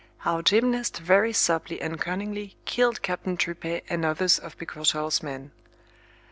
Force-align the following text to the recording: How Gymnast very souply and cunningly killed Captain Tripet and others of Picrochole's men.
How 0.17 0.41
Gymnast 0.41 0.97
very 0.97 1.31
souply 1.31 1.77
and 1.79 2.01
cunningly 2.01 2.55
killed 2.65 3.03
Captain 3.03 3.37
Tripet 3.37 3.83
and 3.87 4.03
others 4.03 4.39
of 4.39 4.57
Picrochole's 4.57 5.21
men. 5.21 5.51